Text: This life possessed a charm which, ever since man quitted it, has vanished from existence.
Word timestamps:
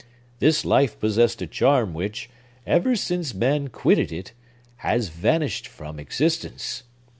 This 0.39 0.65
life 0.65 0.99
possessed 0.99 1.43
a 1.43 1.45
charm 1.45 1.93
which, 1.93 2.27
ever 2.65 2.95
since 2.95 3.35
man 3.35 3.67
quitted 3.67 4.11
it, 4.11 4.33
has 4.77 5.09
vanished 5.09 5.67
from 5.67 5.99
existence. 5.99 6.81